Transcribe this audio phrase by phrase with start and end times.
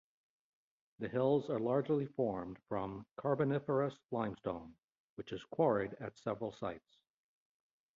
[0.97, 4.75] The hills are largely formed from Carboniferous Limestone,
[5.13, 6.97] which is quarried at several sites.